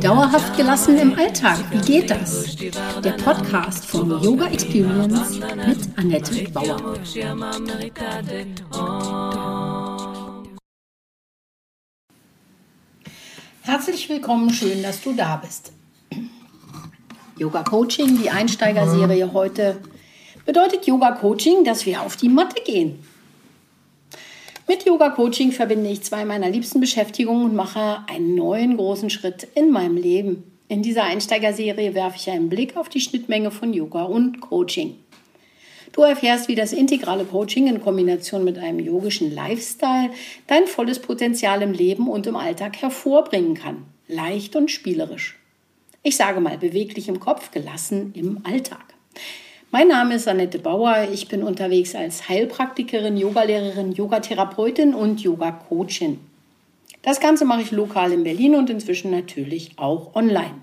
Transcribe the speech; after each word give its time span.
Dauerhaft 0.00 0.56
gelassen 0.56 0.96
im 0.96 1.14
Alltag, 1.14 1.58
wie 1.70 1.80
geht 1.80 2.10
das? 2.10 2.56
Der 2.56 3.12
Podcast 3.22 3.84
von 3.84 4.08
Yoga 4.22 4.46
Experience 4.46 5.38
mit 5.38 5.98
Annette 5.98 6.50
Bauer. 6.52 6.94
Herzlich 13.60 14.08
willkommen, 14.08 14.48
schön, 14.48 14.82
dass 14.82 15.02
du 15.02 15.12
da 15.12 15.36
bist. 15.36 15.72
Yoga 17.36 17.62
Coaching, 17.62 18.16
die 18.22 18.30
Einsteigerserie 18.30 19.34
heute, 19.34 19.82
bedeutet 20.46 20.86
Yoga 20.86 21.12
Coaching, 21.12 21.62
dass 21.64 21.84
wir 21.84 22.00
auf 22.00 22.16
die 22.16 22.30
Matte 22.30 22.62
gehen. 22.64 23.04
Mit 24.70 24.84
Yoga 24.84 25.08
Coaching 25.08 25.50
verbinde 25.50 25.88
ich 25.88 26.02
zwei 26.02 26.26
meiner 26.26 26.50
liebsten 26.50 26.78
Beschäftigungen 26.78 27.46
und 27.46 27.54
mache 27.54 28.04
einen 28.06 28.34
neuen 28.34 28.76
großen 28.76 29.08
Schritt 29.08 29.48
in 29.54 29.70
meinem 29.70 29.96
Leben. 29.96 30.44
In 30.68 30.82
dieser 30.82 31.04
Einsteigerserie 31.04 31.94
werfe 31.94 32.18
ich 32.18 32.28
einen 32.28 32.50
Blick 32.50 32.76
auf 32.76 32.90
die 32.90 33.00
Schnittmenge 33.00 33.50
von 33.50 33.72
Yoga 33.72 34.02
und 34.02 34.42
Coaching. 34.42 34.96
Du 35.92 36.02
erfährst, 36.02 36.48
wie 36.48 36.54
das 36.54 36.74
integrale 36.74 37.24
Coaching 37.24 37.66
in 37.66 37.80
Kombination 37.80 38.44
mit 38.44 38.58
einem 38.58 38.80
yogischen 38.80 39.34
Lifestyle 39.34 40.10
dein 40.48 40.66
volles 40.66 40.98
Potenzial 40.98 41.62
im 41.62 41.72
Leben 41.72 42.06
und 42.06 42.26
im 42.26 42.36
Alltag 42.36 42.76
hervorbringen 42.82 43.54
kann. 43.54 43.84
Leicht 44.06 44.54
und 44.54 44.70
spielerisch. 44.70 45.38
Ich 46.02 46.18
sage 46.18 46.40
mal 46.40 46.58
beweglich 46.58 47.08
im 47.08 47.20
Kopf, 47.20 47.52
gelassen 47.52 48.12
im 48.14 48.40
Alltag. 48.44 48.84
Mein 49.70 49.88
Name 49.88 50.14
ist 50.14 50.26
Annette 50.26 50.58
Bauer. 50.58 51.08
Ich 51.12 51.28
bin 51.28 51.42
unterwegs 51.42 51.94
als 51.94 52.26
Heilpraktikerin, 52.26 53.18
Yogalehrerin, 53.18 53.92
Yogatherapeutin 53.92 54.94
und 54.94 55.20
Yoga-Coachin. 55.20 56.18
Das 57.02 57.20
Ganze 57.20 57.44
mache 57.44 57.60
ich 57.60 57.70
lokal 57.70 58.12
in 58.12 58.24
Berlin 58.24 58.54
und 58.54 58.70
inzwischen 58.70 59.10
natürlich 59.10 59.72
auch 59.76 60.14
online. 60.14 60.54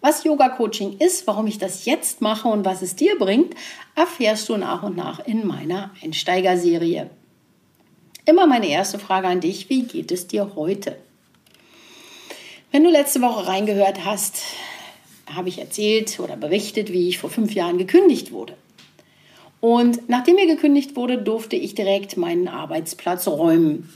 Was 0.00 0.22
Yoga-Coaching 0.22 0.98
ist, 0.98 1.26
warum 1.26 1.48
ich 1.48 1.58
das 1.58 1.84
jetzt 1.84 2.20
mache 2.20 2.46
und 2.46 2.64
was 2.64 2.80
es 2.80 2.94
dir 2.94 3.18
bringt, 3.18 3.56
erfährst 3.96 4.48
du 4.48 4.56
nach 4.56 4.84
und 4.84 4.96
nach 4.96 5.18
in 5.26 5.44
meiner 5.44 5.90
Einsteigerserie. 6.00 7.10
Immer 8.24 8.46
meine 8.46 8.68
erste 8.68 9.00
Frage 9.00 9.26
an 9.26 9.40
dich, 9.40 9.68
wie 9.68 9.82
geht 9.82 10.12
es 10.12 10.28
dir 10.28 10.52
heute? 10.54 10.96
Wenn 12.70 12.84
du 12.84 12.90
letzte 12.90 13.20
Woche 13.20 13.48
reingehört 13.48 14.04
hast, 14.04 14.42
habe 15.34 15.48
ich 15.48 15.58
erzählt 15.58 16.18
oder 16.20 16.36
berichtet, 16.36 16.92
wie 16.92 17.08
ich 17.08 17.18
vor 17.18 17.30
fünf 17.30 17.54
Jahren 17.54 17.78
gekündigt 17.78 18.32
wurde. 18.32 18.56
Und 19.60 20.08
nachdem 20.08 20.34
mir 20.34 20.46
gekündigt 20.46 20.96
wurde, 20.96 21.18
durfte 21.18 21.56
ich 21.56 21.74
direkt 21.74 22.16
meinen 22.16 22.48
Arbeitsplatz 22.48 23.28
räumen. 23.28 23.88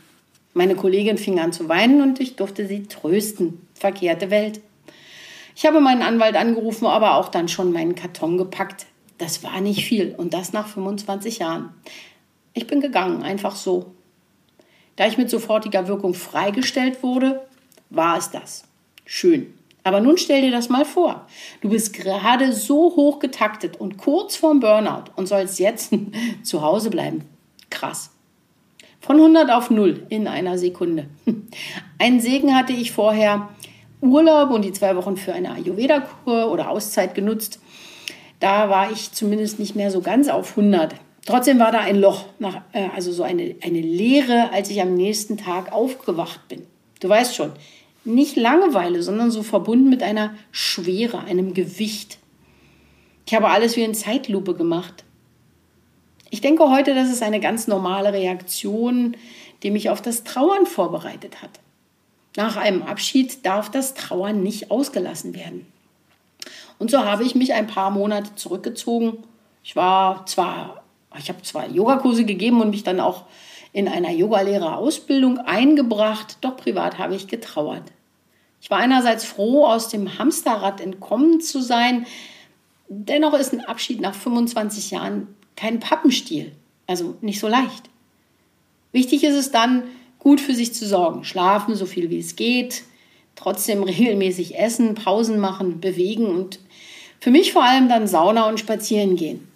Meine 0.54 0.76
Kollegin 0.76 1.18
fing 1.18 1.40
an 1.40 1.52
zu 1.52 1.68
weinen 1.68 2.00
und 2.02 2.20
ich 2.20 2.36
durfte 2.36 2.66
sie 2.66 2.84
trösten. 2.84 3.66
Verkehrte 3.74 4.30
Welt. 4.30 4.60
Ich 5.56 5.66
habe 5.66 5.80
meinen 5.80 6.02
Anwalt 6.02 6.36
angerufen, 6.36 6.86
aber 6.86 7.16
auch 7.16 7.28
dann 7.28 7.48
schon 7.48 7.72
meinen 7.72 7.94
Karton 7.94 8.38
gepackt. 8.38 8.86
Das 9.18 9.42
war 9.42 9.60
nicht 9.60 9.84
viel 9.84 10.14
und 10.16 10.34
das 10.34 10.52
nach 10.52 10.68
25 10.68 11.38
Jahren. 11.38 11.74
Ich 12.54 12.66
bin 12.66 12.80
gegangen, 12.80 13.22
einfach 13.22 13.56
so. 13.56 13.92
Da 14.96 15.06
ich 15.06 15.18
mit 15.18 15.30
sofortiger 15.30 15.88
Wirkung 15.88 16.14
freigestellt 16.14 17.02
wurde, 17.02 17.46
war 17.90 18.18
es 18.18 18.30
das. 18.30 18.64
Schön. 19.04 19.55
Aber 19.86 20.00
nun 20.00 20.18
stell 20.18 20.40
dir 20.42 20.50
das 20.50 20.68
mal 20.68 20.84
vor. 20.84 21.26
Du 21.60 21.68
bist 21.68 21.92
gerade 21.92 22.52
so 22.52 22.96
hoch 22.96 23.20
getaktet 23.20 23.76
und 23.76 23.98
kurz 23.98 24.34
vorm 24.34 24.58
Burnout 24.58 25.12
und 25.14 25.28
sollst 25.28 25.60
jetzt 25.60 25.92
zu 26.42 26.60
Hause 26.60 26.90
bleiben. 26.90 27.22
Krass. 27.70 28.10
Von 28.98 29.14
100 29.14 29.48
auf 29.48 29.70
0 29.70 30.04
in 30.08 30.26
einer 30.26 30.58
Sekunde. 30.58 31.06
Einen 32.00 32.18
Segen 32.18 32.56
hatte 32.56 32.72
ich 32.72 32.90
vorher 32.90 33.50
Urlaub 34.00 34.50
und 34.50 34.64
die 34.64 34.72
zwei 34.72 34.96
Wochen 34.96 35.16
für 35.16 35.32
eine 35.32 35.52
Ayurveda-Kur 35.52 36.50
oder 36.50 36.68
Auszeit 36.68 37.14
genutzt. 37.14 37.60
Da 38.40 38.68
war 38.68 38.90
ich 38.90 39.12
zumindest 39.12 39.60
nicht 39.60 39.76
mehr 39.76 39.92
so 39.92 40.00
ganz 40.00 40.28
auf 40.28 40.58
100. 40.58 40.96
Trotzdem 41.26 41.60
war 41.60 41.70
da 41.70 41.78
ein 41.78 42.00
Loch, 42.00 42.24
nach, 42.40 42.62
äh, 42.72 42.88
also 42.92 43.12
so 43.12 43.22
eine, 43.22 43.54
eine 43.62 43.80
Leere, 43.82 44.50
als 44.52 44.68
ich 44.68 44.82
am 44.82 44.94
nächsten 44.94 45.36
Tag 45.36 45.72
aufgewacht 45.72 46.48
bin. 46.48 46.66
Du 46.98 47.08
weißt 47.08 47.36
schon, 47.36 47.52
nicht 48.06 48.36
Langeweile, 48.36 49.02
sondern 49.02 49.30
so 49.30 49.42
verbunden 49.42 49.88
mit 49.88 50.02
einer 50.02 50.34
Schwere, 50.50 51.20
einem 51.20 51.54
Gewicht. 51.54 52.18
Ich 53.26 53.34
habe 53.34 53.48
alles 53.48 53.76
wie 53.76 53.82
in 53.82 53.94
Zeitlupe 53.94 54.54
gemacht. 54.54 55.04
Ich 56.30 56.40
denke 56.40 56.70
heute, 56.70 56.94
das 56.94 57.10
ist 57.10 57.22
eine 57.22 57.40
ganz 57.40 57.66
normale 57.66 58.12
Reaktion, 58.12 59.16
die 59.62 59.70
mich 59.70 59.90
auf 59.90 60.02
das 60.02 60.24
Trauern 60.24 60.66
vorbereitet 60.66 61.42
hat. 61.42 61.60
Nach 62.36 62.56
einem 62.56 62.82
Abschied 62.82 63.44
darf 63.46 63.70
das 63.70 63.94
Trauern 63.94 64.42
nicht 64.42 64.70
ausgelassen 64.70 65.34
werden. 65.34 65.66
Und 66.78 66.90
so 66.90 66.98
habe 67.04 67.24
ich 67.24 67.34
mich 67.34 67.54
ein 67.54 67.66
paar 67.66 67.90
Monate 67.90 68.34
zurückgezogen. 68.34 69.18
Ich 69.64 69.74
war 69.74 70.26
zwar, 70.26 70.84
ich 71.18 71.28
habe 71.28 71.42
zwar 71.42 71.68
Yogakurse 71.68 72.24
gegeben 72.24 72.60
und 72.60 72.70
mich 72.70 72.84
dann 72.84 73.00
auch 73.00 73.24
in 73.76 73.88
einer 73.88 74.10
Yogalehrerausbildung 74.10 75.36
eingebracht, 75.36 76.38
doch 76.40 76.56
privat 76.56 76.96
habe 76.96 77.14
ich 77.14 77.28
getrauert. 77.28 77.82
Ich 78.62 78.70
war 78.70 78.78
einerseits 78.78 79.26
froh, 79.26 79.66
aus 79.66 79.90
dem 79.90 80.18
Hamsterrad 80.18 80.80
entkommen 80.80 81.42
zu 81.42 81.60
sein. 81.60 82.06
Dennoch 82.88 83.34
ist 83.34 83.52
ein 83.52 83.62
Abschied 83.66 84.00
nach 84.00 84.14
25 84.14 84.92
Jahren 84.92 85.28
kein 85.56 85.78
Pappenstiel. 85.78 86.52
Also 86.86 87.18
nicht 87.20 87.38
so 87.38 87.48
leicht. 87.48 87.90
Wichtig 88.92 89.24
ist 89.24 89.34
es 89.34 89.50
dann, 89.50 89.82
gut 90.20 90.40
für 90.40 90.54
sich 90.54 90.72
zu 90.72 90.86
sorgen. 90.86 91.24
Schlafen, 91.24 91.74
so 91.74 91.84
viel 91.84 92.08
wie 92.08 92.20
es 92.20 92.34
geht. 92.34 92.84
Trotzdem 93.34 93.82
regelmäßig 93.82 94.58
essen, 94.58 94.94
Pausen 94.94 95.38
machen, 95.38 95.80
bewegen 95.82 96.28
und 96.28 96.60
für 97.20 97.30
mich 97.30 97.52
vor 97.52 97.62
allem 97.62 97.90
dann 97.90 98.08
Sauna 98.08 98.48
und 98.48 98.58
spazieren 98.58 99.16
gehen. 99.16 99.46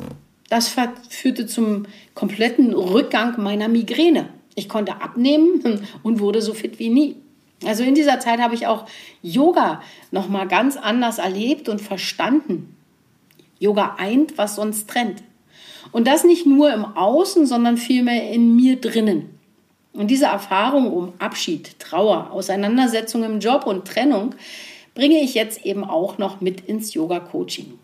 Das 0.51 0.77
führte 1.09 1.47
zum 1.47 1.87
kompletten 2.15 2.75
Rückgang 2.75 3.41
meiner 3.41 3.69
Migräne. 3.69 4.29
Ich 4.57 4.69
konnte 4.69 5.01
abnehmen 5.01 5.87
und 6.03 6.21
wurde 6.21 6.43
so 6.43 6.53
fit 6.53 6.79
wie 6.79 6.91
nie. 6.91 7.17
Also 7.65 7.83
in 7.85 7.95
dieser 7.95 8.21
Zeit 8.21 8.41
habe 8.41 8.55
ich 8.55 8.67
auch 8.67 8.87
Yoga 9.23 9.81
noch 10.11 10.29
mal 10.29 10.49
ganz 10.49 10.77
anders 10.77 11.19
erlebt 11.19 11.69
und 11.69 11.81
verstanden. 11.81 12.75
Yoga 13.59 13.97
eint, 13.99 14.39
was 14.39 14.57
sonst 14.57 14.89
trennt. 14.89 15.23
Und 15.93 16.07
das 16.07 16.25
nicht 16.25 16.47
nur 16.47 16.73
im 16.73 16.85
Außen, 16.85 17.47
sondern 17.47 17.77
vielmehr 17.77 18.31
in 18.33 18.57
mir 18.57 18.77
drinnen. 18.77 19.39
Und 19.93 20.11
diese 20.11 20.27
Erfahrung 20.27 20.93
um 20.93 21.13
Abschied, 21.19 21.79
Trauer, 21.79 22.31
Auseinandersetzung 22.33 23.23
im 23.23 23.41
Job 23.41 23.67
und 23.67 23.87
Trennung 23.87 24.35
bringe 24.95 25.21
ich 25.21 25.35
jetzt 25.35 25.65
eben 25.65 25.85
auch 25.85 26.19
noch 26.19 26.41
mit 26.41 26.63
ins 26.63 26.95
Yoga-Coaching. 26.95 27.79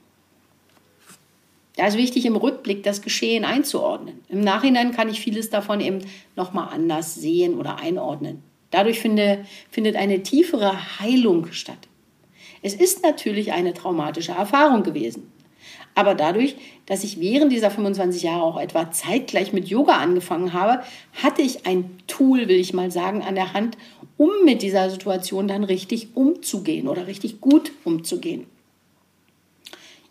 Da 1.76 1.86
ist 1.86 1.98
wichtig, 1.98 2.24
im 2.24 2.36
Rückblick 2.36 2.82
das 2.82 3.02
Geschehen 3.02 3.44
einzuordnen. 3.44 4.20
Im 4.28 4.40
Nachhinein 4.40 4.92
kann 4.92 5.10
ich 5.10 5.20
vieles 5.20 5.50
davon 5.50 5.80
eben 5.80 5.98
nochmal 6.34 6.70
anders 6.72 7.14
sehen 7.14 7.58
oder 7.58 7.78
einordnen. 7.78 8.42
Dadurch 8.70 8.98
finde, 8.98 9.44
findet 9.70 9.94
eine 9.94 10.22
tiefere 10.22 11.00
Heilung 11.00 11.52
statt. 11.52 11.78
Es 12.62 12.74
ist 12.74 13.02
natürlich 13.02 13.52
eine 13.52 13.74
traumatische 13.74 14.32
Erfahrung 14.32 14.82
gewesen. 14.82 15.30
Aber 15.94 16.14
dadurch, 16.14 16.56
dass 16.86 17.04
ich 17.04 17.20
während 17.20 17.52
dieser 17.52 17.70
25 17.70 18.22
Jahre 18.22 18.42
auch 18.42 18.60
etwa 18.60 18.90
zeitgleich 18.90 19.52
mit 19.52 19.68
Yoga 19.68 19.96
angefangen 19.96 20.52
habe, 20.52 20.82
hatte 21.22 21.42
ich 21.42 21.66
ein 21.66 21.98
Tool, 22.06 22.48
will 22.48 22.60
ich 22.60 22.74
mal 22.74 22.90
sagen, 22.90 23.22
an 23.22 23.34
der 23.34 23.52
Hand, 23.52 23.78
um 24.16 24.30
mit 24.44 24.62
dieser 24.62 24.90
Situation 24.90 25.48
dann 25.48 25.64
richtig 25.64 26.08
umzugehen 26.14 26.88
oder 26.88 27.06
richtig 27.06 27.40
gut 27.40 27.72
umzugehen. 27.84 28.46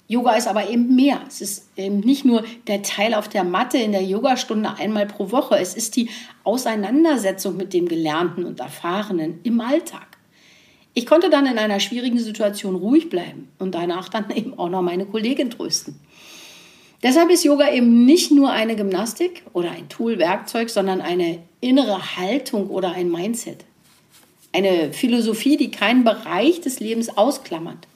Yoga 0.08 0.36
ist 0.36 0.48
aber 0.48 0.70
eben 0.70 0.96
mehr. 0.96 1.22
Es 1.28 1.42
ist 1.42 1.70
eben 1.78 2.00
nicht 2.00 2.26
nur 2.26 2.44
der 2.68 2.84
Teil 2.84 3.16
auf 3.16 3.28
der 3.28 3.44
Matte 3.44 3.78
in 3.78 3.92
der 3.92 4.04
Yogastunde 4.04 4.76
einmal 4.78 5.08
pro 5.08 5.32
Woche. 5.32 5.58
Es 5.58 5.74
ist 5.74 5.96
die 5.96 6.10
Auseinandersetzung 6.44 7.58
mit 7.58 7.74
dem 7.74 7.88
Gelernten 7.88 8.46
und 8.46 8.60
Erfahrenen 8.60 9.40
im 9.44 9.60
Alltag. 9.62 10.16
Ich 10.94 11.06
konnte 11.06 11.30
dann 11.30 11.48
in 11.48 11.58
einer 11.58 11.80
schwierigen 11.80 12.20
Situation 12.20 12.76
ruhig 12.76 13.10
bleiben 13.10 13.50
und 13.58 13.74
danach 13.74 14.08
dann 14.10 14.30
eben 14.36 14.58
auch 14.58 14.70
noch 14.70 14.84
meine 14.84 15.06
Kollegin 15.06 15.50
trösten. 15.50 16.00
Deshalb 17.02 17.30
ist 17.30 17.44
Yoga 17.44 17.72
eben 17.72 18.06
nicht 18.06 18.32
nur 18.32 18.52
eine 18.52 18.76
Gymnastik 18.76 19.44
oder 19.54 19.72
ein 19.72 19.90
Tool, 19.90 20.18
Werkzeug, 20.18 20.70
sondern 20.70 21.02
eine 21.02 21.40
innere 21.62 22.16
Haltung 22.18 22.70
oder 22.70 22.94
ein 22.94 23.12
Mindset. 23.12 23.66
Eine 24.54 24.94
Philosophie, 24.94 25.58
die 25.58 25.70
keinen 25.70 26.04
Bereich 26.04 26.62
des 26.62 26.80
Lebens 26.80 27.18
ausklammert. 27.18 27.88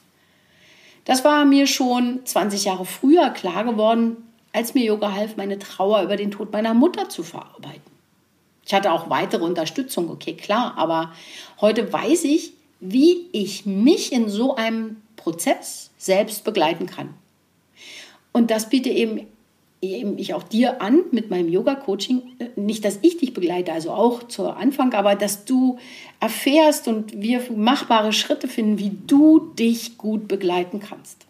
Das 1.09 1.23
war 1.23 1.43
mir 1.43 1.65
schon 1.65 2.23
20 2.23 2.65
Jahre 2.65 2.85
früher 2.85 3.31
klar 3.31 3.63
geworden, 3.63 4.17
als 4.53 4.75
mir 4.75 4.83
Yoga 4.83 5.11
half, 5.11 5.37
meine 5.37 5.57
Trauer 5.57 6.03
über 6.03 6.15
den 6.15 6.29
Tod 6.29 6.53
meiner 6.53 6.75
Mutter 6.75 7.09
zu 7.09 7.23
verarbeiten. 7.23 7.81
Ich 8.63 8.75
hatte 8.75 8.91
auch 8.91 9.09
weitere 9.09 9.43
Unterstützung, 9.43 10.11
okay, 10.11 10.35
klar, 10.35 10.75
aber 10.77 11.11
heute 11.61 11.91
weiß 11.91 12.25
ich, 12.25 12.53
wie 12.79 13.25
ich 13.31 13.65
mich 13.65 14.13
in 14.13 14.29
so 14.29 14.55
einem 14.55 14.97
Prozess 15.15 15.89
selbst 15.97 16.43
begleiten 16.43 16.85
kann. 16.85 17.15
Und 18.31 18.51
das 18.51 18.69
bietet 18.69 18.93
eben 18.93 19.25
ich 19.81 20.33
auch 20.33 20.43
dir 20.43 20.81
an 20.81 21.03
mit 21.11 21.29
meinem 21.29 21.47
Yoga-Coaching. 21.49 22.21
Nicht, 22.55 22.83
dass 22.83 22.99
ich 23.01 23.17
dich 23.17 23.33
begleite, 23.33 23.71
also 23.71 23.91
auch 23.91 24.23
zu 24.27 24.47
Anfang, 24.49 24.93
aber 24.93 25.15
dass 25.15 25.45
du 25.45 25.77
erfährst 26.19 26.87
und 26.87 27.21
wir 27.21 27.41
machbare 27.55 28.11
Schritte 28.11 28.47
finden, 28.47 28.77
wie 28.77 28.91
du 29.07 29.51
dich 29.57 29.97
gut 29.97 30.27
begleiten 30.27 30.79
kannst. 30.81 31.25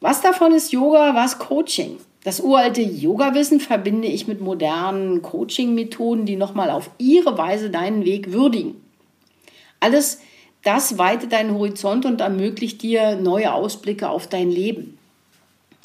Was 0.00 0.20
davon 0.20 0.52
ist 0.52 0.72
Yoga, 0.72 1.14
was 1.16 1.40
Coaching? 1.40 1.96
Das 2.22 2.40
uralte 2.40 2.82
Yoga-Wissen 2.82 3.58
verbinde 3.58 4.06
ich 4.06 4.28
mit 4.28 4.40
modernen 4.40 5.22
Coaching-Methoden, 5.22 6.26
die 6.26 6.36
nochmal 6.36 6.70
auf 6.70 6.90
ihre 6.98 7.36
Weise 7.38 7.70
deinen 7.70 8.04
Weg 8.04 8.32
würdigen. 8.32 8.80
Alles 9.80 10.20
das 10.62 10.98
weitet 10.98 11.32
deinen 11.32 11.54
Horizont 11.54 12.04
und 12.04 12.20
ermöglicht 12.20 12.82
dir 12.82 13.16
neue 13.16 13.52
Ausblicke 13.52 14.08
auf 14.08 14.26
dein 14.26 14.50
Leben. 14.50 14.97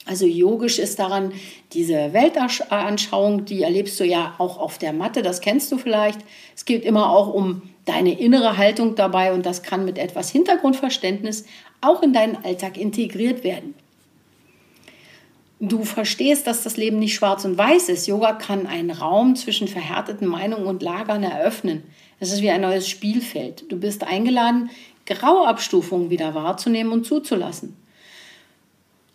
Also 0.06 0.26
yogisch 0.26 0.80
ist 0.80 1.00
daran 1.00 1.32
diese 1.72 2.12
Weltanschauung, 2.12 3.46
die 3.46 3.64
erlebst 3.64 4.00
du 4.00 4.04
ja 4.04 4.36
auch 4.38 4.58
auf 4.58 4.78
der 4.78 4.92
Matte, 4.92 5.22
das 5.22 5.40
kennst 5.40 5.72
du 5.72 5.78
vielleicht. 5.78 6.20
Es 6.56 6.66
geht 6.66 6.84
immer 6.84 7.10
auch 7.10 7.34
um 7.34 7.62
deine 7.86 8.20
innere 8.20 8.58
Haltung 8.58 8.96
dabei 8.96 9.34
und 9.34 9.46
das 9.46 9.64
kann 9.64 9.86
mit 9.86 9.98
etwas 9.98 10.30
Hintergrundverständnis 10.30 11.46
auch 11.82 12.02
in 12.02 12.14
deinen 12.14 12.38
Alltag 12.44 12.78
integriert 12.78 13.44
werden. 13.44 13.76
Du 15.60 15.86
verstehst, 15.86 16.48
dass 16.48 16.64
das 16.64 16.76
Leben 16.76 17.00
nicht 17.00 17.16
schwarz 17.16 17.46
und 17.46 17.58
weiß 17.58 17.88
ist. 17.88 18.06
Yoga 18.06 18.34
kann 18.34 18.68
einen 18.68 18.92
Raum 18.92 19.38
zwischen 19.38 19.70
verhärteten 19.70 20.28
Meinungen 20.28 20.66
und 20.66 20.84
Lagern 20.84 21.24
eröffnen. 21.24 21.84
Es 22.20 22.34
ist 22.34 22.42
wie 22.42 22.50
ein 22.50 22.62
neues 22.62 22.90
Spielfeld. 22.90 23.72
Du 23.72 23.80
bist 23.80 24.04
eingeladen, 24.04 24.70
Grauabstufungen 25.06 26.10
wieder 26.10 26.36
wahrzunehmen 26.36 26.92
und 26.92 27.06
zuzulassen. 27.06 27.78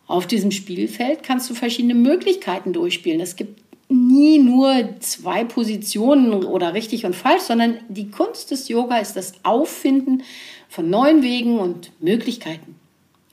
Auf 0.08 0.26
diesem 0.26 0.50
Spielfeld 0.50 1.22
kannst 1.22 1.48
du 1.50 1.54
verschiedene 1.54 1.94
Möglichkeiten 1.94 2.72
durchspielen. 2.72 3.20
Es 3.20 3.36
gibt 3.36 3.60
nie 3.90 4.38
nur 4.38 4.72
zwei 5.00 5.44
Positionen 5.44 6.32
oder 6.44 6.72
richtig 6.72 7.04
und 7.04 7.14
falsch, 7.14 7.42
sondern 7.42 7.78
die 7.88 8.10
Kunst 8.10 8.50
des 8.50 8.68
Yoga 8.68 8.98
ist 8.98 9.16
das 9.16 9.34
Auffinden 9.44 10.22
von 10.68 10.88
neuen 10.88 11.22
Wegen 11.22 11.58
und 11.58 11.92
Möglichkeiten. 12.00 12.74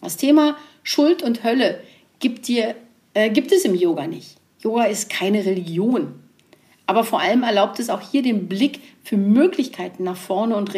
Das 0.02 0.18
Thema 0.18 0.58
Schuld 0.84 1.24
und 1.24 1.46
Hölle 1.46 1.80
gibt, 2.20 2.48
dir, 2.50 2.76
äh, 3.14 3.30
gibt 3.30 3.54
es 3.54 3.64
im 3.64 3.74
Yoga 3.74 4.06
nicht. 4.06 4.36
Yoga 4.62 4.84
ist 4.84 5.10
keine 5.10 5.46
Religion. 5.46 6.14
Aber 6.88 7.06
vor 7.06 7.22
allem 7.22 7.44
erlaubt 7.44 7.80
es 7.80 7.90
auch 7.90 8.02
hier 8.02 8.22
den 8.22 8.48
Blick 8.48 8.82
für 9.04 9.18
Möglichkeiten 9.18 10.04
nach 10.04 10.18
vorne 10.18 10.56
und, 10.58 10.72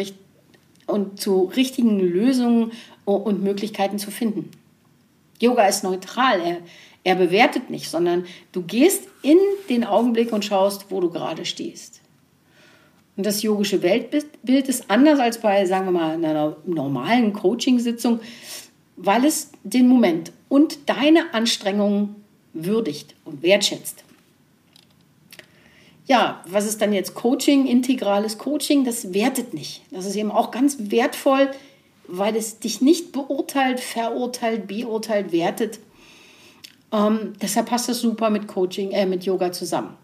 und 0.86 1.20
zu 1.20 1.50
richtigen 1.56 1.98
Lösungen 1.98 2.72
und 3.04 3.42
Möglichkeiten 3.42 3.98
zu 3.98 4.10
finden. 4.10 4.50
Yoga 5.40 5.66
ist 5.66 5.84
neutral, 5.84 6.40
er, 6.40 6.56
er 7.04 7.14
bewertet 7.14 7.70
nicht, 7.70 7.88
sondern 7.90 8.26
du 8.52 8.62
gehst 8.62 9.04
in 9.22 9.38
den 9.68 9.84
Augenblick 9.84 10.32
und 10.32 10.44
schaust, 10.44 10.86
wo 10.90 11.00
du 11.00 11.10
gerade 11.10 11.44
stehst. 11.44 12.00
Und 13.16 13.26
das 13.26 13.42
yogische 13.42 13.82
Weltbild 13.82 14.68
ist 14.68 14.88
anders 14.88 15.18
als 15.18 15.40
bei, 15.40 15.66
sagen 15.66 15.86
wir 15.86 15.92
mal, 15.92 16.14
einer 16.14 16.56
normalen 16.64 17.32
Coaching-Sitzung, 17.32 18.20
weil 18.96 19.24
es 19.24 19.50
den 19.64 19.88
Moment 19.88 20.32
und 20.48 20.88
deine 20.88 21.34
Anstrengungen 21.34 22.16
würdigt 22.52 23.14
und 23.24 23.42
wertschätzt. 23.42 24.04
Ja, 26.06 26.42
was 26.46 26.64
ist 26.66 26.80
dann 26.80 26.92
jetzt 26.92 27.14
Coaching, 27.14 27.66
integrales 27.66 28.38
Coaching? 28.38 28.84
Das 28.84 29.12
wertet 29.12 29.52
nicht. 29.52 29.82
Das 29.90 30.06
ist 30.06 30.16
eben 30.16 30.30
auch 30.30 30.50
ganz 30.50 30.76
wertvoll, 30.78 31.50
weil 32.08 32.34
es 32.34 32.58
dich 32.58 32.80
nicht 32.80 33.12
beurteilt, 33.12 33.78
verurteilt, 33.78 34.66
beurteilt, 34.66 35.30
wertet. 35.30 35.78
Ähm, 36.90 37.34
deshalb 37.40 37.68
passt 37.68 37.88
das 37.88 38.00
super 38.00 38.30
mit 38.30 38.48
Coaching, 38.48 38.90
äh, 38.90 39.06
mit 39.06 39.24
Yoga 39.24 39.52
zusammen. 39.52 39.96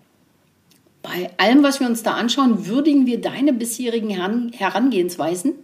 Bei 1.03 1.31
allem, 1.39 1.62
was 1.62 1.81
wir 1.81 1.87
uns 1.87 2.03
da 2.03 2.12
anschauen, 2.15 2.67
würdigen 2.67 3.06
wir 3.06 3.21
deine 3.21 3.53
bisherigen 3.53 4.11
Herangehensweisen. 4.53 5.55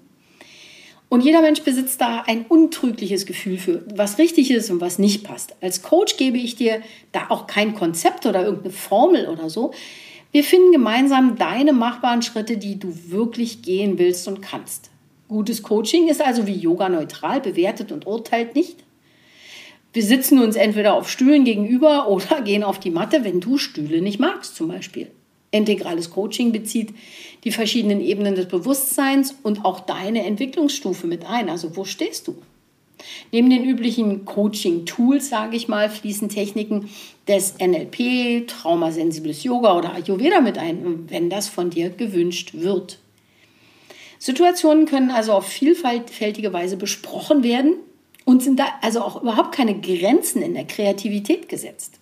Und 1.08 1.22
jeder 1.22 1.40
Mensch 1.40 1.62
besitzt 1.62 2.00
da 2.00 2.22
ein 2.26 2.46
untrügliches 2.46 3.26
Gefühl 3.26 3.58
für, 3.58 3.82
was 3.94 4.18
richtig 4.18 4.50
ist 4.50 4.70
und 4.70 4.80
was 4.80 4.98
nicht 4.98 5.24
passt. 5.24 5.56
Als 5.60 5.82
Coach 5.82 6.16
gebe 6.16 6.38
ich 6.38 6.56
dir 6.56 6.82
da 7.12 7.26
auch 7.30 7.46
kein 7.46 7.74
Konzept 7.74 8.26
oder 8.26 8.44
irgendeine 8.44 8.72
Formel 8.72 9.28
oder 9.28 9.50
so. 9.50 9.72
Wir 10.30 10.44
finden 10.44 10.72
gemeinsam 10.72 11.36
deine 11.36 11.72
machbaren 11.72 12.22
Schritte, 12.22 12.56
die 12.56 12.78
du 12.78 12.94
wirklich 13.08 13.62
gehen 13.62 13.98
willst 13.98 14.28
und 14.28 14.40
kannst. 14.40 14.90
Gutes 15.30 15.62
Coaching 15.62 16.08
ist 16.08 16.20
also 16.20 16.48
wie 16.48 16.56
Yoga 16.56 16.88
neutral, 16.88 17.40
bewertet 17.40 17.92
und 17.92 18.04
urteilt 18.04 18.56
nicht. 18.56 18.78
Wir 19.92 20.02
sitzen 20.02 20.40
uns 20.40 20.56
entweder 20.56 20.94
auf 20.94 21.08
Stühlen 21.08 21.44
gegenüber 21.44 22.08
oder 22.10 22.40
gehen 22.40 22.64
auf 22.64 22.80
die 22.80 22.90
Matte, 22.90 23.22
wenn 23.22 23.38
du 23.40 23.56
Stühle 23.56 24.02
nicht 24.02 24.18
magst 24.18 24.56
zum 24.56 24.66
Beispiel. 24.66 25.08
Integrales 25.52 26.10
Coaching 26.10 26.50
bezieht 26.50 26.92
die 27.44 27.52
verschiedenen 27.52 28.00
Ebenen 28.00 28.34
des 28.34 28.46
Bewusstseins 28.46 29.36
und 29.44 29.64
auch 29.64 29.78
deine 29.78 30.26
Entwicklungsstufe 30.26 31.06
mit 31.06 31.24
ein. 31.24 31.48
Also 31.48 31.76
wo 31.76 31.84
stehst 31.84 32.26
du? 32.26 32.34
Neben 33.30 33.50
den 33.50 33.64
üblichen 33.64 34.24
Coaching-Tools, 34.24 35.28
sage 35.28 35.56
ich 35.56 35.68
mal, 35.68 35.88
fließen 35.90 36.28
Techniken 36.28 36.90
des 37.28 37.54
NLP, 37.60 38.48
traumasensibles 38.48 39.44
Yoga 39.44 39.78
oder 39.78 39.94
Ayurveda 39.94 40.40
mit 40.40 40.58
ein, 40.58 41.04
wenn 41.08 41.30
das 41.30 41.48
von 41.48 41.70
dir 41.70 41.90
gewünscht 41.90 42.54
wird. 42.54 42.99
Situationen 44.20 44.84
können 44.84 45.10
also 45.10 45.32
auf 45.32 45.46
vielfältige 45.46 46.52
Weise 46.52 46.76
besprochen 46.76 47.42
werden 47.42 47.76
und 48.26 48.42
sind 48.42 48.60
da 48.60 48.66
also 48.82 49.00
auch 49.00 49.22
überhaupt 49.22 49.52
keine 49.52 49.80
Grenzen 49.80 50.42
in 50.42 50.52
der 50.52 50.66
Kreativität 50.66 51.48
gesetzt. 51.48 51.94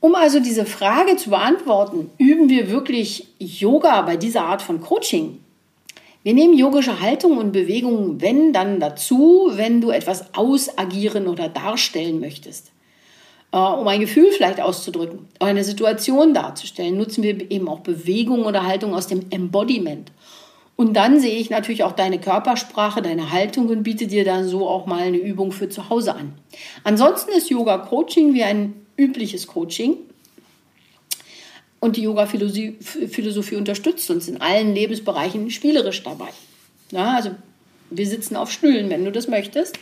Um 0.00 0.14
also 0.14 0.40
diese 0.40 0.64
Frage 0.64 1.16
zu 1.16 1.30
beantworten, 1.30 2.10
üben 2.16 2.48
wir 2.48 2.70
wirklich 2.70 3.28
Yoga 3.38 4.00
bei 4.02 4.16
dieser 4.16 4.44
Art 4.46 4.62
von 4.62 4.80
Coaching? 4.80 5.38
Wir 6.22 6.32
nehmen 6.32 6.56
yogische 6.56 7.00
Haltung 7.00 7.36
und 7.36 7.52
Bewegungen, 7.52 8.20
wenn 8.22 8.54
dann 8.54 8.80
dazu, 8.80 9.50
wenn 9.52 9.82
du 9.82 9.90
etwas 9.90 10.34
ausagieren 10.34 11.28
oder 11.28 11.50
darstellen 11.50 12.20
möchtest. 12.20 12.72
Äh, 13.56 13.58
um 13.58 13.88
ein 13.88 14.00
Gefühl 14.00 14.30
vielleicht 14.32 14.60
auszudrücken, 14.60 15.20
eine 15.40 15.64
Situation 15.64 16.34
darzustellen, 16.34 16.98
nutzen 16.98 17.22
wir 17.22 17.50
eben 17.50 17.70
auch 17.70 17.80
Bewegung 17.80 18.44
oder 18.44 18.66
Haltung 18.66 18.94
aus 18.94 19.06
dem 19.06 19.30
Embodiment. 19.30 20.12
Und 20.76 20.92
dann 20.92 21.20
sehe 21.20 21.38
ich 21.38 21.48
natürlich 21.48 21.82
auch 21.82 21.92
deine 21.92 22.20
Körpersprache, 22.20 23.00
deine 23.00 23.32
Haltung 23.32 23.68
und 23.68 23.82
biete 23.82 24.06
dir 24.06 24.26
dann 24.26 24.46
so 24.46 24.68
auch 24.68 24.84
mal 24.84 25.04
eine 25.04 25.16
Übung 25.16 25.52
für 25.52 25.70
zu 25.70 25.88
Hause 25.88 26.14
an. 26.14 26.34
Ansonsten 26.84 27.30
ist 27.30 27.48
Yoga 27.48 27.78
Coaching 27.78 28.34
wie 28.34 28.42
ein 28.42 28.74
übliches 28.98 29.46
Coaching. 29.46 29.96
Und 31.80 31.96
die 31.96 32.02
Yoga-Philosophie 32.02 33.56
unterstützt 33.56 34.10
uns 34.10 34.28
in 34.28 34.40
allen 34.42 34.74
Lebensbereichen 34.74 35.50
spielerisch 35.50 36.02
dabei. 36.02 36.28
Ja, 36.90 37.14
also 37.14 37.30
wir 37.88 38.06
sitzen 38.06 38.36
auf 38.36 38.50
Stühlen, 38.50 38.90
wenn 38.90 39.04
du 39.04 39.12
das 39.12 39.28
möchtest. 39.28 39.78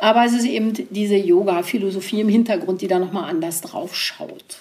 Aber 0.00 0.24
es 0.24 0.32
ist 0.32 0.44
eben 0.44 0.72
diese 0.90 1.16
Yoga-Philosophie 1.16 2.20
im 2.20 2.28
Hintergrund, 2.28 2.82
die 2.82 2.88
da 2.88 2.98
nochmal 2.98 3.30
anders 3.30 3.60
drauf 3.60 3.94
schaut. 3.94 4.58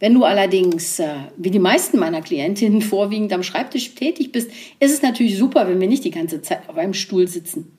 Wenn 0.00 0.14
du 0.14 0.24
allerdings, 0.24 1.00
äh, 1.00 1.14
wie 1.36 1.50
die 1.50 1.58
meisten 1.58 1.98
meiner 1.98 2.22
Klientinnen, 2.22 2.82
vorwiegend 2.82 3.32
am 3.32 3.42
Schreibtisch 3.42 3.94
tätig 3.94 4.32
bist, 4.32 4.50
ist 4.80 4.92
es 4.92 5.02
natürlich 5.02 5.38
super, 5.38 5.68
wenn 5.68 5.80
wir 5.80 5.88
nicht 5.88 6.04
die 6.04 6.10
ganze 6.10 6.42
Zeit 6.42 6.68
auf 6.68 6.76
einem 6.76 6.94
Stuhl 6.94 7.26
sitzen. 7.28 7.72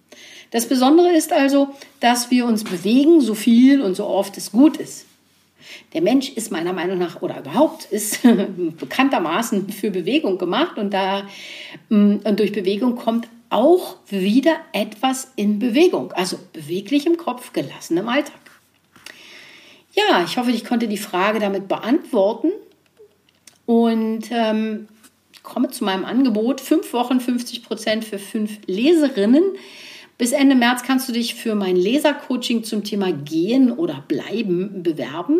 Das 0.51 0.67
Besondere 0.67 1.11
ist 1.15 1.31
also, 1.31 1.69
dass 1.99 2.31
wir 2.31 2.45
uns 2.45 2.63
bewegen, 2.63 3.21
so 3.21 3.35
viel 3.35 3.81
und 3.81 3.95
so 3.95 4.07
oft 4.07 4.35
es 4.37 4.51
gut 4.51 4.77
ist. 4.77 5.05
Der 5.93 6.01
Mensch 6.01 6.29
ist 6.29 6.51
meiner 6.51 6.73
Meinung 6.73 6.97
nach 6.97 7.21
oder 7.21 7.39
überhaupt 7.39 7.85
ist 7.85 8.19
bekanntermaßen 8.79 9.69
für 9.69 9.91
Bewegung 9.91 10.39
gemacht 10.39 10.77
und 10.77 10.93
da 10.93 11.27
mm, 11.89 12.17
und 12.23 12.39
durch 12.39 12.51
Bewegung 12.51 12.95
kommt 12.95 13.27
auch 13.49 13.97
wieder 14.07 14.57
etwas 14.73 15.31
in 15.35 15.59
Bewegung. 15.59 16.11
Also 16.13 16.37
beweglich 16.53 17.05
im 17.05 17.17
Kopf, 17.17 17.53
gelassen 17.53 17.97
im 17.97 18.07
Alltag. 18.07 18.39
Ja, 19.93 20.23
ich 20.23 20.37
hoffe, 20.37 20.51
ich 20.51 20.65
konnte 20.65 20.87
die 20.87 20.97
Frage 20.97 21.39
damit 21.39 21.67
beantworten 21.67 22.51
und 23.65 24.29
ähm, 24.31 24.87
komme 25.43 25.69
zu 25.69 25.83
meinem 25.83 26.05
Angebot. 26.05 26.61
Fünf 26.61 26.93
Wochen, 26.93 27.19
50 27.19 27.63
Prozent 27.63 28.05
für 28.05 28.19
fünf 28.19 28.59
Leserinnen. 28.67 29.43
Bis 30.17 30.31
Ende 30.31 30.55
März 30.55 30.83
kannst 30.83 31.07
du 31.07 31.13
dich 31.13 31.35
für 31.35 31.55
mein 31.55 31.75
Lesercoaching 31.75 32.63
zum 32.63 32.83
Thema 32.83 33.11
Gehen 33.11 33.71
oder 33.71 34.03
Bleiben 34.07 34.83
bewerben. 34.83 35.39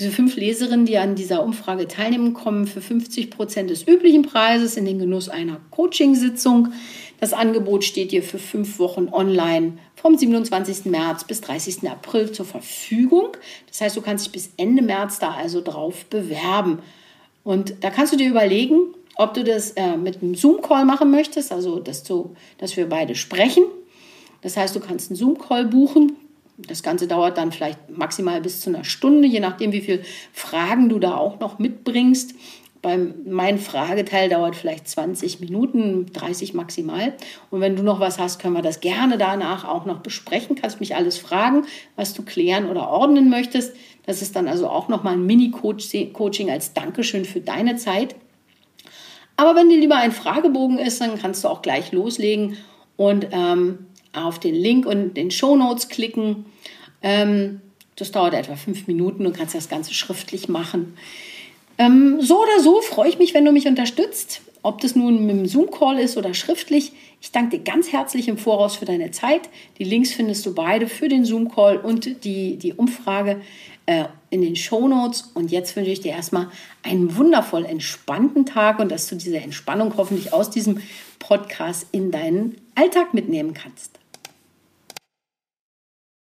Diese 0.00 0.12
fünf 0.12 0.36
Leserinnen, 0.36 0.86
die 0.86 0.96
an 0.96 1.14
dieser 1.14 1.44
Umfrage 1.44 1.86
teilnehmen, 1.86 2.32
kommen 2.32 2.66
für 2.66 2.80
50 2.80 3.28
Prozent 3.28 3.68
des 3.68 3.86
üblichen 3.86 4.22
Preises 4.22 4.78
in 4.78 4.86
den 4.86 4.98
Genuss 4.98 5.28
einer 5.28 5.60
Coachingsitzung. 5.70 6.72
Das 7.20 7.34
Angebot 7.34 7.84
steht 7.84 8.10
dir 8.10 8.22
für 8.22 8.38
fünf 8.38 8.78
Wochen 8.78 9.10
online 9.12 9.74
vom 9.96 10.16
27. 10.16 10.86
März 10.86 11.24
bis 11.24 11.42
30. 11.42 11.86
April 11.90 12.32
zur 12.32 12.46
Verfügung. 12.46 13.36
Das 13.68 13.82
heißt, 13.82 13.94
du 13.94 14.00
kannst 14.00 14.24
dich 14.24 14.32
bis 14.32 14.52
Ende 14.56 14.80
März 14.80 15.18
da 15.18 15.32
also 15.32 15.60
drauf 15.60 16.06
bewerben. 16.06 16.78
Und 17.44 17.74
da 17.82 17.90
kannst 17.90 18.14
du 18.14 18.16
dir 18.16 18.30
überlegen, 18.30 18.94
ob 19.16 19.34
du 19.34 19.44
das 19.44 19.72
äh, 19.72 19.98
mit 19.98 20.22
einem 20.22 20.34
Zoom-Call 20.34 20.86
machen 20.86 21.10
möchtest, 21.10 21.52
also 21.52 21.78
dass, 21.78 22.04
du, 22.04 22.34
dass 22.56 22.74
wir 22.78 22.88
beide 22.88 23.14
sprechen. 23.14 23.64
Das 24.40 24.56
heißt, 24.56 24.74
du 24.74 24.80
kannst 24.80 25.10
einen 25.10 25.18
Zoom-Call 25.18 25.66
buchen 25.66 26.16
Das 26.68 26.82
Ganze 26.82 27.06
dauert 27.06 27.38
dann 27.38 27.52
vielleicht 27.52 27.90
maximal 27.90 28.40
bis 28.40 28.60
zu 28.60 28.70
einer 28.70 28.84
Stunde, 28.84 29.28
je 29.28 29.40
nachdem, 29.40 29.72
wie 29.72 29.80
viele 29.80 30.02
Fragen 30.32 30.88
du 30.88 30.98
da 30.98 31.16
auch 31.16 31.40
noch 31.40 31.58
mitbringst. 31.58 32.34
Beim, 32.82 33.14
mein 33.26 33.58
Frageteil 33.58 34.30
dauert 34.30 34.56
vielleicht 34.56 34.88
20 34.88 35.40
Minuten, 35.40 36.06
30 36.14 36.54
maximal. 36.54 37.12
Und 37.50 37.60
wenn 37.60 37.76
du 37.76 37.82
noch 37.82 38.00
was 38.00 38.18
hast, 38.18 38.38
können 38.38 38.54
wir 38.54 38.62
das 38.62 38.80
gerne 38.80 39.18
danach 39.18 39.66
auch 39.66 39.84
noch 39.84 39.98
besprechen. 40.00 40.56
Kannst 40.56 40.80
mich 40.80 40.96
alles 40.96 41.18
fragen, 41.18 41.66
was 41.96 42.14
du 42.14 42.22
klären 42.22 42.70
oder 42.70 42.88
ordnen 42.88 43.28
möchtest. 43.28 43.76
Das 44.06 44.22
ist 44.22 44.34
dann 44.34 44.48
also 44.48 44.66
auch 44.68 44.88
nochmal 44.88 45.12
ein 45.14 45.26
Mini-Coaching 45.26 46.50
als 46.50 46.72
Dankeschön 46.72 47.26
für 47.26 47.40
deine 47.40 47.76
Zeit. 47.76 48.14
Aber 49.36 49.54
wenn 49.54 49.68
dir 49.68 49.78
lieber 49.78 49.96
ein 49.96 50.12
Fragebogen 50.12 50.78
ist, 50.78 51.00
dann 51.00 51.18
kannst 51.18 51.44
du 51.44 51.48
auch 51.48 51.62
gleich 51.62 51.92
loslegen 51.92 52.56
und 52.96 53.28
ähm, 53.32 53.86
auf 54.12 54.38
den 54.38 54.54
Link 54.54 54.86
und 54.86 55.14
den 55.14 55.30
Show 55.30 55.56
Notes 55.56 55.88
klicken. 55.88 56.46
Ähm, 57.02 57.60
das 57.96 58.12
dauert 58.12 58.34
etwa 58.34 58.56
fünf 58.56 58.86
Minuten 58.86 59.26
und 59.26 59.36
kannst 59.36 59.54
das 59.54 59.68
Ganze 59.68 59.94
schriftlich 59.94 60.48
machen. 60.48 60.94
Ähm, 61.78 62.20
so 62.20 62.42
oder 62.42 62.60
so 62.60 62.80
freue 62.80 63.08
ich 63.08 63.18
mich, 63.18 63.34
wenn 63.34 63.44
du 63.44 63.52
mich 63.52 63.66
unterstützt, 63.66 64.42
ob 64.62 64.80
das 64.80 64.94
nun 64.94 65.26
mit 65.26 65.36
dem 65.36 65.46
Zoom-Call 65.46 65.98
ist 65.98 66.16
oder 66.16 66.34
schriftlich. 66.34 66.92
Ich 67.22 67.32
danke 67.32 67.58
dir 67.58 67.64
ganz 67.64 67.92
herzlich 67.92 68.28
im 68.28 68.38
Voraus 68.38 68.76
für 68.76 68.84
deine 68.84 69.10
Zeit. 69.10 69.48
Die 69.78 69.84
Links 69.84 70.12
findest 70.12 70.44
du 70.46 70.54
beide 70.54 70.88
für 70.88 71.08
den 71.08 71.24
Zoom-Call 71.24 71.78
und 71.78 72.24
die, 72.24 72.56
die 72.56 72.74
Umfrage 72.74 73.40
äh, 73.86 74.04
in 74.30 74.40
den 74.42 74.56
Show 74.56 74.88
Notes. 74.88 75.30
Und 75.34 75.50
jetzt 75.50 75.76
wünsche 75.76 75.90
ich 75.90 76.00
dir 76.00 76.12
erstmal 76.12 76.48
einen 76.82 77.16
wundervoll 77.16 77.64
entspannten 77.64 78.46
Tag 78.46 78.78
und 78.78 78.90
dass 78.90 79.08
du 79.08 79.16
diese 79.16 79.38
Entspannung 79.38 79.94
hoffentlich 79.96 80.32
aus 80.32 80.50
diesem 80.50 80.80
Podcast 81.18 81.86
in 81.92 82.10
deinen 82.10 82.56
Alltag 82.74 83.14
mitnehmen 83.14 83.54
kannst. 83.54 83.99